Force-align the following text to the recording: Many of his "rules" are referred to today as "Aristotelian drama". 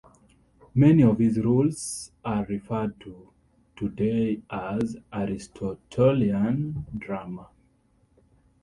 Many 0.73 1.03
of 1.03 1.19
his 1.19 1.37
"rules" 1.37 2.09
are 2.25 2.43
referred 2.45 2.99
to 3.01 3.29
today 3.75 4.41
as 4.49 4.97
"Aristotelian 5.13 6.87
drama". 6.97 7.49